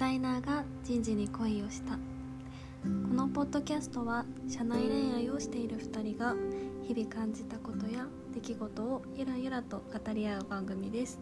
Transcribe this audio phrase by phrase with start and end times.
[0.00, 1.92] ザイナーが人事に恋をした。
[1.92, 1.98] こ
[3.14, 6.34] のポッドキャストは社内恋愛をしている2人が
[6.82, 11.20] 日々感じたことや出来事をゆらゆらと語り合う番組です。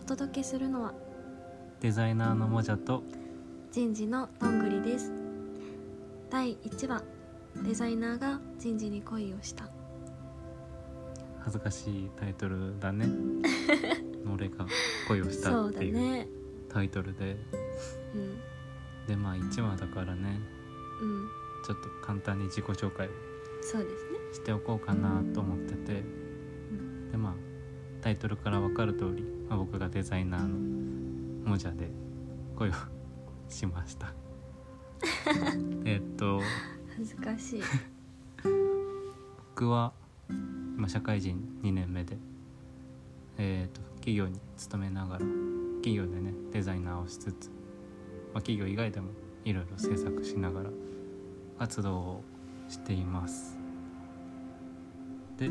[0.00, 0.92] お届けするのは
[1.78, 3.04] デザイナーのもじゃと
[3.70, 5.12] 人事のどんぐりです。
[6.30, 7.04] 第1話
[7.62, 9.70] デザイナーが人事に恋をした。
[11.38, 13.06] 恥ずかしいタイトルだね。
[14.34, 14.66] 俺が
[15.06, 16.28] 恋をしたっていう
[16.68, 17.36] タイトルで
[18.14, 18.38] うん。
[19.06, 20.40] でまあ1話だからね。
[21.00, 21.28] うん。
[21.64, 23.10] ちょっと簡単に自己紹介を
[23.62, 24.18] そうですね。
[24.32, 26.02] しておこうかなと思ってて。
[27.10, 27.34] でまあ
[28.02, 31.88] タイトルから分かる通り、まあ、僕がデザイナーのもじゃで
[32.56, 32.72] 恋を
[33.48, 34.14] しました。
[35.84, 36.40] えっと
[36.96, 37.62] 恥ずかしい。
[39.54, 39.92] 僕は
[40.76, 42.16] 今社会人2年目で
[43.38, 45.20] えっと企業に勤めながら
[45.76, 47.50] 企業でねデザイナーをしつつ、
[48.34, 49.08] まあ、企業以外でも
[49.44, 50.70] いろいろ制作しながら
[51.58, 52.24] 活動を
[52.68, 53.56] しています。
[55.38, 55.48] で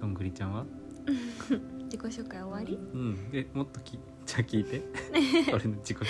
[0.00, 0.64] どんぐりちゃんは？
[1.90, 2.76] 自己紹介終わり？
[2.76, 3.28] うん。
[3.32, 4.82] えもっときじゃあ聞いて。
[5.52, 6.06] 俺の自己紹介。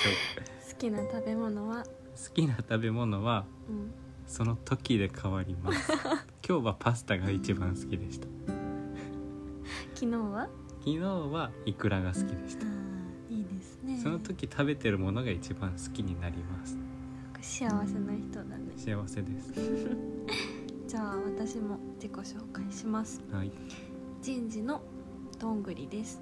[0.72, 1.84] 好きな食べ物は？
[1.84, 3.91] 好きな食べ物はうん。
[4.27, 5.92] その時で変わります。
[6.47, 8.27] 今日はパスタが一番好きでした。
[9.94, 10.48] 昨日は？
[10.80, 12.64] 昨日はイクラが好きでした
[13.96, 14.00] ね。
[14.02, 16.77] その時食べてるものが一番好きになります。
[17.41, 18.72] 幸せな人だね。
[18.77, 19.52] 幸せです。
[20.86, 23.22] じゃあ私も自己紹介します。
[23.32, 23.52] はい。
[24.22, 24.82] 人事の
[25.38, 26.20] どんぐりです。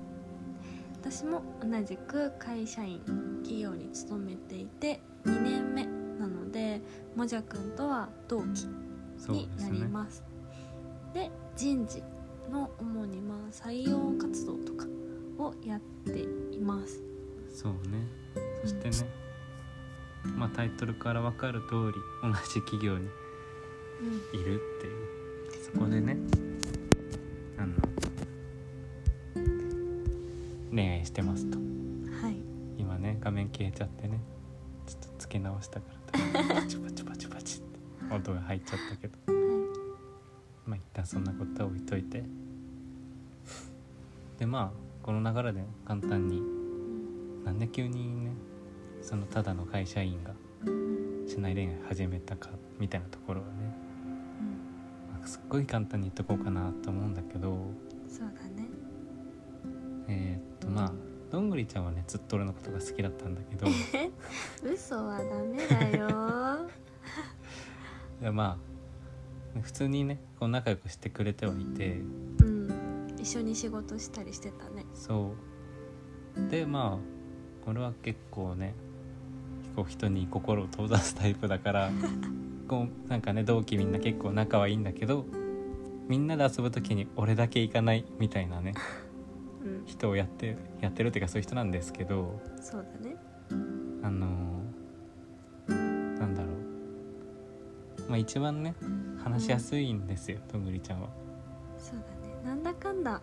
[0.95, 3.01] 私も同じく会社員
[3.43, 5.87] 企業に勤めていて2年目
[6.19, 6.83] なので
[7.15, 8.67] もじゃくんとは同期
[9.29, 10.23] になります。
[11.15, 12.03] で人事
[12.51, 14.87] の主にまあ採用活動とか
[15.39, 16.21] をやって
[16.55, 17.03] います
[17.61, 18.07] そうね。
[18.63, 19.11] そしてね。
[20.37, 23.09] まあタイトルから分かる通り同じ企業に
[24.01, 24.41] うん。
[24.41, 25.73] いるっていう。
[25.73, 26.17] そこでね
[27.59, 27.75] あの
[30.71, 31.59] 恋愛してますと。
[31.59, 32.37] はい。
[32.79, 34.21] 今ね画面消えちゃってね
[34.87, 38.15] ちょっとつけ直したから パチパチパチパチって。
[38.15, 39.15] 音が入っちゃったけど。
[40.65, 42.23] まあ一旦そんなことは置いといて。
[44.39, 46.58] でまあこの流れで簡単にうん
[47.45, 48.33] なんで急にね
[49.03, 50.35] そのただの会社員が
[51.27, 53.53] 社内恋愛始めたかみたいなところはね、
[55.13, 57.57] まあすっごい簡単に言っとこうかなと思うんだけど
[58.09, 58.69] そうだね。
[60.09, 60.93] えーっとまあ
[61.31, 63.67] どんぐりちゃんはねずっと俺のことが好きだったんだけど。
[63.67, 63.71] い
[64.75, 66.71] 嘘はダメだよ。
[68.21, 68.59] やま
[69.57, 72.01] あ普通にねこう仲良くしてくれてはいて。
[72.41, 73.15] うん。
[73.19, 74.87] 一緒に仕事したりしてたね。
[74.95, 75.35] そ
[76.37, 76.49] う。
[76.49, 77.18] でまあ
[77.69, 78.75] 俺は結構ね
[79.63, 81.91] 結構人に心を閉ざすタイプだから
[82.69, 85.27] こうなんかね同期みんな結構仲はいいんだけど
[86.09, 88.75] みんなで遊ぶ時に俺だけ行かないみたいなね
[89.65, 89.87] うん。
[89.87, 93.17] 人をやってやってるっていうかそういう人なんですけどそうだね。
[94.03, 96.49] あのーなんだろ
[98.07, 98.09] う。
[98.09, 98.75] まあ一番ね
[99.23, 101.09] 話しやすいんですよどんぐりちゃんは。
[101.79, 102.35] そうだね。
[102.45, 103.21] なんだかんだ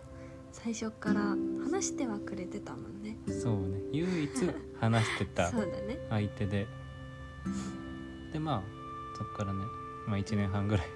[0.52, 1.20] 最初から
[1.64, 2.95] 話してはくれてたもんね
[3.28, 3.80] そうね。
[3.92, 4.30] 唯一
[4.78, 5.98] 話してた そうだね。
[6.10, 6.66] 相手で。
[8.32, 8.62] でまあ
[9.16, 9.60] そっからね、
[10.06, 10.86] まあ、1年半ぐらい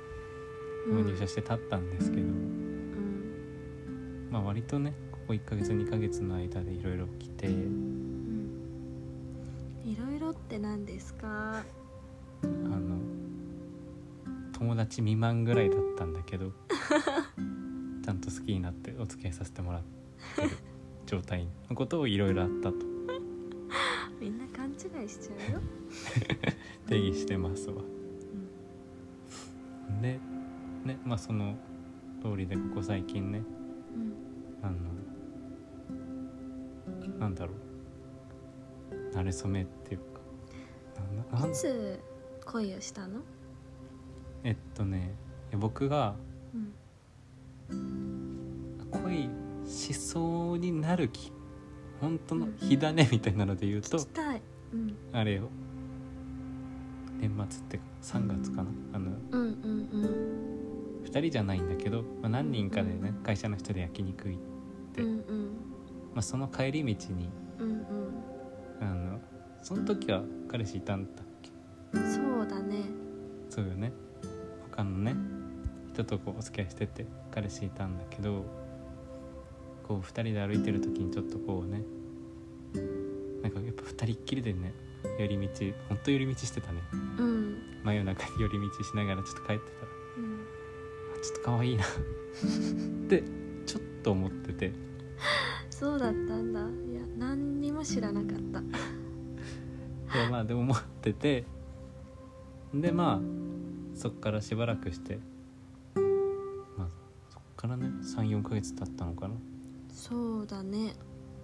[0.88, 1.06] うん。
[1.06, 4.28] 入社して経ったんですけど、うん。
[4.30, 7.48] まあ割とねここ1ヶ月2ヶ月の間でいろいろ来て。
[7.48, 8.50] うん。
[9.84, 11.62] いろいろって何ですか？
[12.42, 12.98] あの
[14.52, 16.52] 友達未満ぐらいだったんだけど。
[18.02, 19.82] ちゃんと好きになってお付き合いさせてもらっ
[20.34, 20.48] てる
[21.10, 22.86] 状態のことをいろいろあったと。
[24.20, 25.60] みんな勘違いしちゃうよ、
[26.86, 27.82] 定義してますわ。
[30.00, 30.20] で
[30.84, 31.56] ねまあその
[32.22, 33.42] 通りでここ最近ね
[33.96, 34.12] うん。
[34.62, 34.78] あの
[37.18, 37.56] なんだろう。
[39.12, 40.20] 慣れ初めっていうか。
[41.32, 41.98] なんなんいつ
[42.46, 43.20] 恋をしたの？
[44.44, 45.16] えっとね
[45.58, 46.14] 僕が
[46.54, 48.88] うん。
[48.92, 49.28] 恋
[49.70, 51.32] しそうになるき
[52.00, 53.98] 本当の火種みたいなので言うと、
[54.72, 54.96] うん。
[55.12, 55.48] あれよ。
[57.20, 58.70] 年末ってか3月かな？
[58.94, 64.40] あのうんうん2人じゃないんだけど、まあ、何人かでね会社の人で焼肉行っ
[64.94, 65.46] て、うんうん。
[66.14, 67.28] まあ、その帰り道に
[67.58, 67.84] うんうん。
[68.80, 69.20] あの
[69.62, 71.50] その時は彼氏いたんだっけ？
[71.92, 72.84] うんそうだね。
[73.50, 73.92] そうよね。
[74.70, 75.14] 他のね
[75.92, 78.44] 人とこうお付き合いしてて彼氏いたんだけど
[79.90, 81.82] こう2人で歩いてる時にちょっとこうね
[83.42, 84.72] なんかやっぱ二人っきりでね
[85.18, 86.80] 寄り道ほんと寄り道してたね。
[87.18, 87.56] うん。
[87.82, 89.88] 真夜中に寄り道しながらちょっと帰ってたら
[90.18, 90.46] うん。
[91.12, 91.84] あちょっと可愛いな。
[91.84, 91.86] っ
[93.08, 93.24] て
[93.66, 94.72] ちょっと思ってて。
[95.70, 96.60] そうだったんだ。
[96.60, 96.68] いや
[97.18, 98.60] 何にも知らなかった。
[98.60, 101.44] いやまあでも思ってて。
[102.72, 103.20] でまあ
[103.96, 105.18] そっからしばらくして
[106.76, 106.88] まあ
[107.32, 109.34] そっからね34ヶ月経ったのかな、
[109.92, 110.94] そうだね。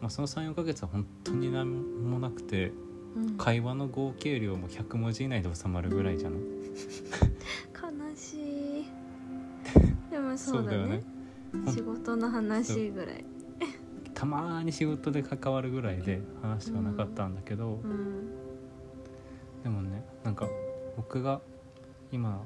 [0.00, 1.70] まあ、その34ヶ月は本当に何
[2.10, 2.72] もなくて
[3.16, 3.36] うん。
[3.38, 6.40] 会話の合計量も100文字以内で収まるぐらいじゃない？
[8.10, 8.36] 悲し
[8.80, 8.84] い。
[10.10, 11.02] でもそうだね。
[11.52, 13.24] ほん仕事の話ぐらい。
[14.14, 18.30] たまーに仕事で関わるぐらいで話はなかったんだけど、うん。
[19.62, 20.48] でもねなんか
[20.96, 21.40] 僕が
[22.12, 22.42] 今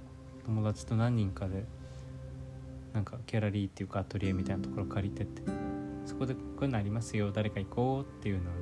[0.46, 1.64] 友達と何人かで
[2.92, 5.42] なんかギャラリーっていうかアトリエみたいなところ借りてて
[6.10, 8.60] そこでこういうのありますよ誰か行こうっていうのをね。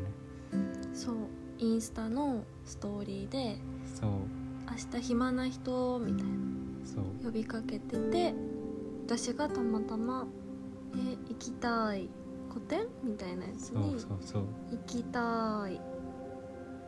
[0.93, 1.15] そう
[1.57, 3.57] インスタのストーリーで
[3.87, 4.11] そう
[4.71, 6.31] 「明日暇な人」みたいな。
[6.85, 7.05] そう。
[7.25, 8.35] 呼びかけてて
[9.07, 10.27] 私がたまたま
[10.95, 12.11] 「え行きたい
[12.53, 15.77] 個展?」みたいなやつそうにそうそう「行きたい」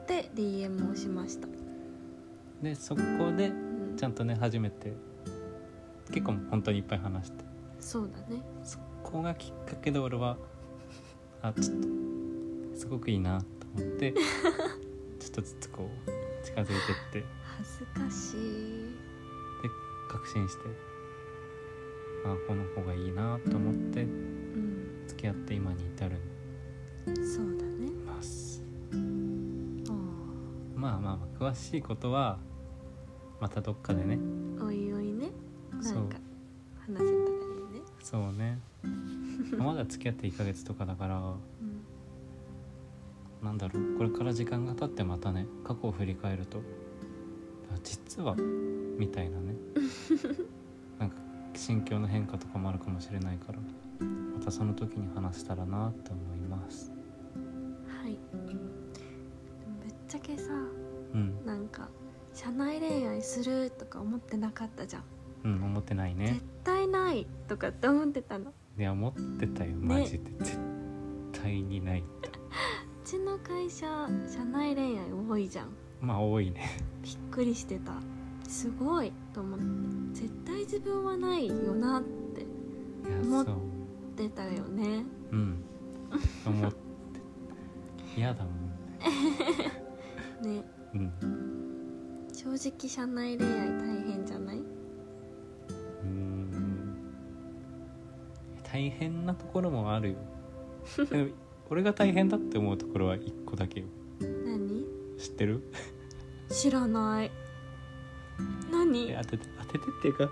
[0.02, 1.48] って DM をしました、
[2.62, 3.00] でそこ
[3.34, 3.96] でうん。
[3.96, 4.92] ちゃんとね初めて
[6.10, 7.44] 結構本当にいっぱい話して。
[7.78, 8.42] そうだね。
[8.62, 10.36] そこがきっかけで俺は
[11.42, 11.90] あちょっと。
[12.76, 13.46] すごくいいなと
[13.82, 14.14] 思って
[15.20, 16.76] ちょっとずつこう近づいてっ
[17.12, 17.24] て。
[17.58, 19.10] 恥ずかしい。
[20.10, 20.62] 確信して。
[22.24, 25.04] あこの子がいいなと思ってうん。
[25.06, 26.16] 付き合って今に至る。
[27.24, 27.90] そうだね。
[28.06, 28.14] ま
[30.90, 32.38] まあまあまあ詳しいことは
[33.40, 34.18] またどっかでね。
[34.58, 35.30] あおいおいね。
[35.70, 36.16] なんか
[36.86, 37.82] 話せたらいいね。
[38.02, 38.58] そうね
[39.60, 41.16] まだ付き合って1ヶ月とかだから。
[41.18, 41.20] う
[41.64, 43.44] ん。
[43.44, 43.96] なんだろう。
[43.96, 46.58] これから時間が経ってまたね過去を振り返ると。
[47.72, 48.34] あ実は
[48.98, 49.54] みたいなね。
[50.98, 51.16] なんか
[51.54, 53.58] 心境の変化とかもあるかもしれないから
[54.34, 56.92] またその時に話せたらなって思います。
[57.86, 58.18] はい。
[58.32, 60.52] ぶっちゃけさ
[61.14, 61.44] うん。
[61.44, 61.88] なんか
[62.34, 65.04] 社内恋愛するとか思ってなかったじゃん、
[65.44, 66.26] うん思ってないね。
[66.34, 70.58] 絶対ないとかって思ってたのいや思ってたよマジで、絶
[71.32, 72.28] 対にないって。
[72.30, 72.32] う
[73.04, 75.68] ちの会社社内恋愛多いじゃん。
[76.00, 76.62] まあ多いね。
[77.02, 77.92] びっくりしてた。
[78.48, 79.64] すごいと思って。
[80.22, 82.40] 絶対自分はないよなって。
[82.40, 82.44] い
[83.12, 83.56] や思っそう
[84.16, 85.04] 出たよね。
[85.30, 85.62] うん。
[86.46, 86.76] 思って。
[88.16, 88.54] 嫌だもん
[90.56, 90.64] ね。
[90.94, 92.28] うん。
[92.32, 94.62] 正直社内恋愛大変じゃない？
[98.72, 100.16] 大変なところもあるよ。
[101.10, 101.30] でも
[101.70, 103.86] 俺が大変だって思うところは一個だけよ。
[104.20, 104.84] 何？
[105.18, 105.62] 知ってる？
[106.48, 107.30] 知らない。
[108.70, 109.10] 何？
[109.10, 110.30] え当てて当ててっていうか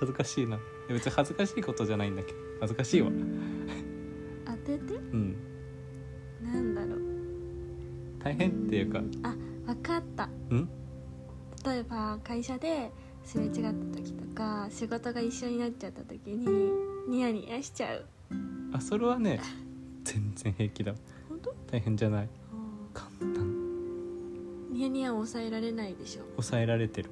[0.00, 0.58] 恥ずかしいな。
[0.88, 2.38] 別に恥ずかしいことじゃないんだけど。
[2.60, 3.10] 恥ずかしいわ。
[4.46, 4.94] 当てて？
[4.94, 5.36] うん。
[6.42, 6.98] なんだろう。
[8.22, 9.00] 大変っていうか。
[9.00, 10.26] 分かった。
[10.26, 10.68] ん？
[11.64, 12.90] 例えば会社で
[13.24, 13.62] すれ違った
[13.96, 16.46] 時とか仕事が一緒になっちゃった時に
[17.08, 18.04] ニヤニヤしちゃう。
[18.72, 19.40] あそれはね
[20.04, 20.94] 全然平気だ。
[21.28, 21.54] 本当？
[21.70, 22.28] 大変じゃない？
[22.92, 24.70] 簡単。
[24.72, 26.22] ニヤニヤを抑えられないでしょ。
[26.32, 27.10] 抑えられてる。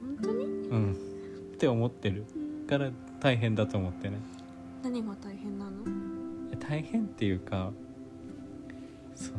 [0.00, 0.44] 本当に？
[0.44, 0.92] うん。
[0.92, 2.24] って思ってる。
[2.34, 2.66] うん。
[2.66, 4.18] から大変だと思ってね。
[4.82, 5.70] 何が大変なの？
[6.52, 7.72] え大変っていうか
[9.14, 9.38] その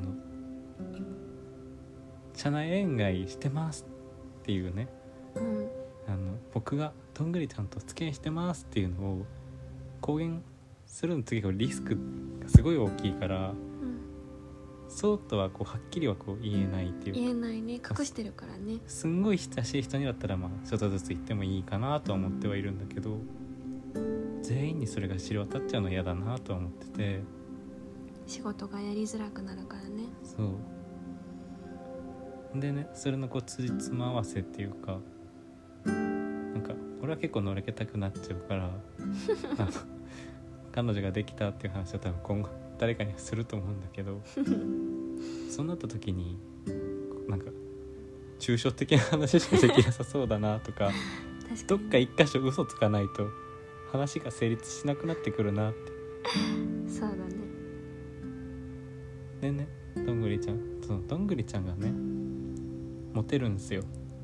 [2.36, 3.86] 社内恋愛してます
[4.42, 4.88] っていうね。
[5.36, 5.70] うん。
[6.08, 9.26] あの僕がどんぐりちゃんと付き合いしてますっていうのを
[10.04, 10.44] 公言
[10.86, 11.98] するの次がリスク
[12.42, 13.64] がすごい大きいからうん
[14.90, 17.76] そうとはこうはっきりはこう言えないっていう言えないね。
[17.76, 18.80] 隠してるからね。
[18.86, 23.18] すんごい親しい人にだったらまあちょっとずつ言ってもいいかなとは思ってはいるんだけど
[24.44, 27.22] 全員にそれが知れ渡っちゃうのは嫌だなとは思ってて。
[28.28, 30.04] 仕事がやりづらくなるからね。
[30.24, 30.44] そ
[32.54, 32.60] う。
[32.60, 35.00] でねそれのこう辻褄合わせっていうか
[35.86, 35.92] な
[36.60, 38.70] んか俺は結構のろけたくなっちゃうから
[40.74, 42.50] 彼女ができたっていう話は多分今後
[42.80, 44.22] 誰かにすると思うんだけど
[45.50, 46.38] そうなった時に
[47.28, 47.52] なんか
[48.40, 50.92] 抽象的な話しかできなさそうだなとか
[51.68, 53.30] どっか一箇所嘘つかないと
[53.92, 55.80] 話が成立しなくなってくるなって。
[56.90, 57.22] そうだね。
[59.40, 60.60] でねどんぐりちゃん。
[60.82, 61.94] そのどんぐりちゃんがね
[63.14, 63.84] モテるんですよ。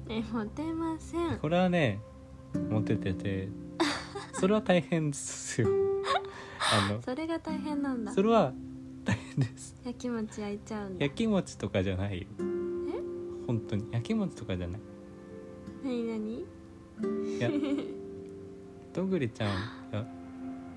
[0.09, 1.37] えモテません。
[1.37, 2.01] これはね
[2.69, 3.49] モテてて
[4.33, 5.88] それは大変ですよ
[6.59, 8.11] あのそれが大変なんだ。
[8.11, 8.53] それは
[9.05, 9.75] 大変です。
[9.83, 11.05] やきもち焼いちゃうんだ。
[11.05, 12.27] 焼き餅とかじゃないよ。
[13.47, 13.87] 本当に。
[13.91, 14.81] 焼き餅とかじゃない。
[15.83, 16.45] 何何？
[17.37, 17.49] いや
[18.93, 19.53] どんぐりちゃんい
[19.93, 20.05] や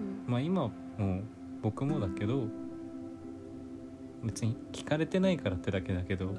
[0.00, 0.24] うん。
[0.26, 1.24] まあ今もう
[1.62, 2.46] 僕もだけど
[4.22, 6.36] 別に聞かれてないからってだけだけど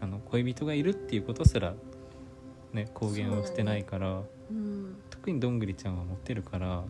[0.00, 1.74] あの恋人がいるっていうことすら
[2.72, 4.96] ね公言をしてないから、うん。
[5.08, 6.84] 特にどんぐりちゃんはモテるから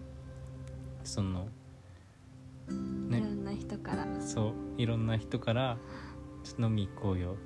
[1.07, 1.49] その
[2.69, 2.77] いろ
[3.09, 4.07] ねんな人から。
[4.21, 5.79] そういろんな人から
[6.43, 7.37] 「ちょっと飲み行こうよ」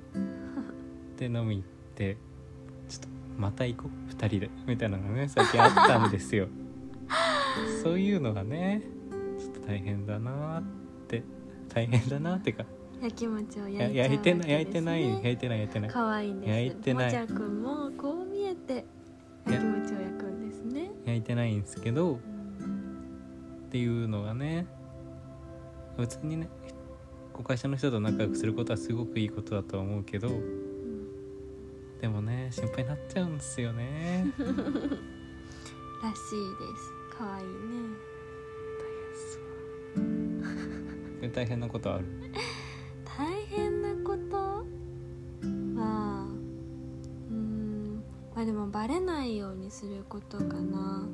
[1.17, 1.63] で飲み行っ
[1.95, 2.17] て
[2.89, 4.11] 「ちょっとまた行こう。
[4.11, 6.47] 2人で」みたいなのがね最近あったんですよ。
[7.83, 8.81] そういうのがね
[9.37, 10.63] ちょっと大変だなっ
[11.07, 11.23] て。
[11.73, 12.65] 大変だなってか。
[13.01, 15.07] 焼き餅をや焼いちゃう焼いてない焼いてない。
[15.07, 15.89] ね焼いてない焼いてない。
[15.89, 16.49] 可愛いんです。
[16.49, 17.05] 焼いてない。
[17.05, 18.85] もじゃくんもこう見えて
[19.45, 20.91] 焼き餅を焼くんですね。
[21.05, 22.30] 焼いてないんですけどうん
[23.71, 24.67] っていうのがね
[25.97, 26.49] 別にね
[27.41, 31.07] 会社の人と仲良くすることはすごくいいことだとは思うけどうん
[32.01, 34.25] でもね心配になっちゃうんですよね。
[34.37, 34.53] らしいで
[34.89, 34.97] す。
[37.17, 37.51] 可愛いね。
[41.21, 42.05] で 大変なことある？
[43.05, 44.65] 大変なことは
[45.41, 45.49] うー
[47.35, 48.03] ん
[48.35, 51.07] まあでもバレないようにすることかな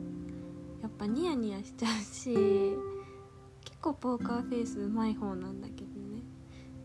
[0.81, 2.33] やっぱニヤニヤしちゃうし
[3.63, 6.21] 結構ポーカーフェイスうまい方なんだけどね。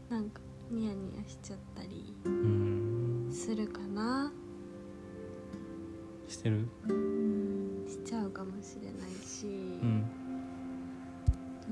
[0.09, 2.15] なんかニヤニヤしちゃったり
[3.33, 4.33] するかな。
[6.29, 6.69] してる？
[6.89, 10.05] うんしちゃうかもしれないし、うん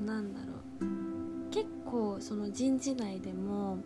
[0.05, 0.53] なんだろ
[0.87, 1.49] う。
[1.51, 3.77] 結構その人事内でも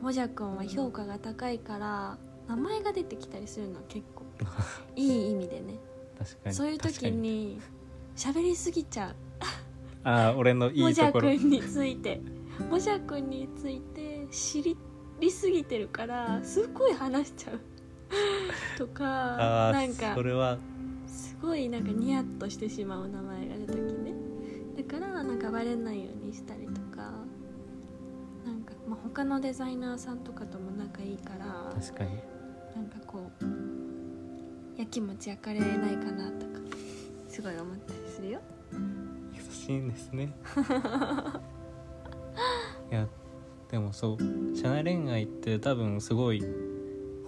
[0.00, 4.24] もじゃくんは評価が高いから名前が出てきたりするのは結構
[4.96, 5.78] いい意味でね
[6.20, 6.54] 確かに。
[6.54, 7.58] そういう時に
[8.14, 9.14] 喋りすぎちゃ
[10.04, 11.30] ああ俺のうもじゃいいところ。
[11.30, 12.20] くんについて。
[12.68, 14.76] もじゃくんについて知
[15.18, 17.60] りすぎてるからすっごい話しちゃう。
[18.76, 19.04] とか
[19.72, 20.58] なんかそれは。
[21.06, 24.12] すごいなんかニヤッとしてしまう名前が出た時ね。
[24.76, 27.12] だからなんかバレないようにしたりとか。
[28.44, 31.72] なんか、まあ、他のデザイナーさんとかとも仲いいから。
[31.74, 32.10] 確かに。
[32.74, 33.44] なんかこう
[34.80, 36.58] 焼き餅焼かれないかなとか
[37.28, 38.40] すごい思ったりするよ。
[39.34, 40.34] 優しいんですね。
[42.90, 43.06] いや
[43.70, 46.42] でもそう社内恋愛って多分すごい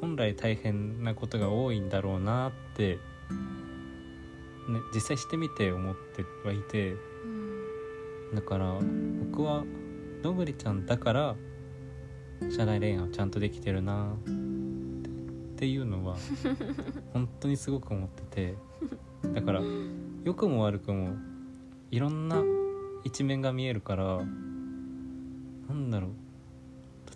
[0.01, 3.01] 本来大変なことが多いんだろうなって、ね、
[4.95, 8.35] 実際してみて思ってはいてうん。
[8.35, 8.79] だから
[9.31, 9.63] 僕は
[10.23, 11.37] どんぐりちゃんだから
[12.51, 14.15] 社内恋愛をちゃんとできてるな。
[14.15, 14.42] って
[15.63, 16.17] っていうのは
[17.15, 18.57] 本当にすごく思ってて
[19.33, 19.63] だから
[20.25, 21.15] 良くも悪くも
[21.93, 22.43] いろんな
[23.05, 24.25] 一面が見えるから
[25.69, 26.11] なんだろう。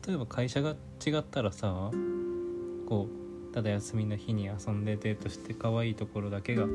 [0.06, 1.90] 例えば会社が違ったらさ
[2.86, 3.08] こ
[3.50, 6.68] うただ休みの日に遊んでデートして可愛いところだけが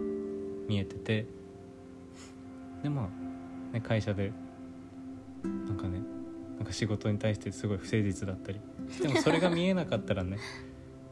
[0.68, 1.26] 見えてて
[2.84, 3.10] でま
[3.72, 4.34] あ、ね、会社で
[5.42, 6.02] なんかね
[6.58, 8.60] なんか仕事に対してすごい不誠実だったり
[9.02, 10.38] でもそれが見えなかったらね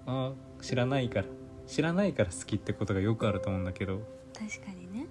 [0.10, 1.26] ああ知らないから。
[1.68, 4.02] 知らないから好きってことがよくあると思うんだけど。
[4.34, 5.06] 確かにね。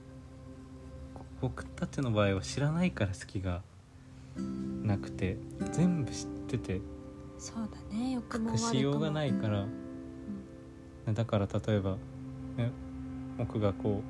[1.41, 3.63] 僕たちの場合は知らないから好きが
[4.83, 5.37] なくて
[5.71, 6.81] 全部知ってて。
[7.39, 8.11] そうだね。
[8.11, 8.51] よくも。
[8.51, 9.67] 隠しようがないいから、
[11.13, 11.97] だから例えば、
[12.57, 12.73] ね、
[13.37, 14.03] 僕がこ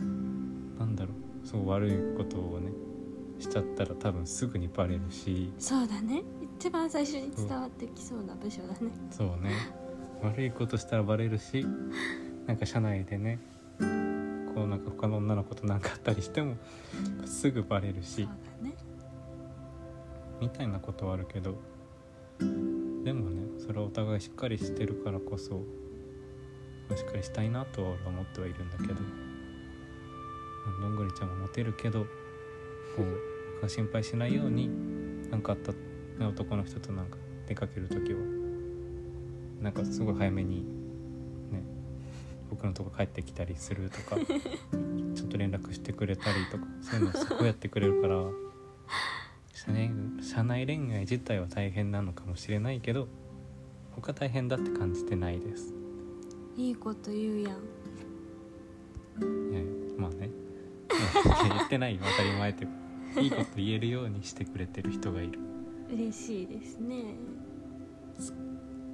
[0.00, 1.12] うなんだろ
[1.44, 1.46] う。
[1.46, 2.72] そう悪いことをね
[3.38, 5.52] しちゃったら多分すぐにバレるし。
[5.60, 6.24] そうだね。
[6.58, 8.90] 一番最初に伝わってきそうな部署だね。
[9.12, 9.52] そうね
[10.22, 11.64] 悪いことしたらバレるし
[12.46, 13.38] なんか社内でね
[14.54, 16.56] こうなんか他の女の子となんかあったりしても
[17.24, 18.28] すぐバレるし
[18.62, 18.74] ね。
[20.40, 21.58] みたいなことはあるけど
[23.04, 25.62] でもねそれはお互いしっかりしてるからこそ
[26.96, 28.94] しっかりしたいなとは俺は思ってはいるんだけど
[30.80, 32.06] どんぐりちゃんもモテるけどこ
[33.62, 34.70] う心配しないように
[35.30, 35.78] 何かあった、ね、
[36.26, 38.37] 男の人となんか出かける時は
[39.60, 40.64] なんかすごい早めに
[41.50, 41.62] ね
[42.50, 44.16] 僕のとこ帰ってきたりするとか
[45.14, 48.24] ちょっと連絡してくれたりとかそういうのすごいやってくれるから
[49.52, 49.90] 社内
[50.22, 53.08] 社内恋愛自体は大変なのかもしれないけど
[53.96, 55.74] 僕は大変だって感じてないです。
[56.56, 57.52] いいこと言うやん。
[59.52, 59.62] いや
[59.96, 60.30] まあね。
[61.48, 62.02] 言ってないよ。
[62.04, 65.40] 当たり前っていいこと言えるようにしてくれてる人がいる。
[65.92, 67.16] 嬉しいですね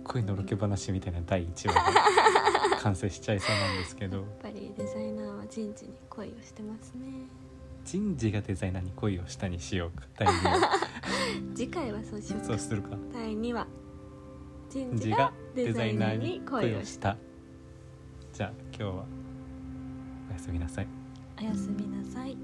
[0.04, 4.18] ごいのろけ話みたいな第1話が 完成しちゃいそうなんですけど。
[4.18, 7.26] やっぱりデザイナーは人事に恋をしてますね。
[7.84, 10.06] 人事がデザイナーに恋をしたにしようか。
[10.16, 10.70] 第2話。
[11.54, 12.96] 次回はそうしようそうするか。
[13.12, 13.66] 第2話。
[14.70, 17.16] 人事がデザイナーに恋をした。
[18.32, 18.90] じゃあ今日は
[20.30, 20.86] おやすみなさい。
[21.40, 22.36] おやすみなさい。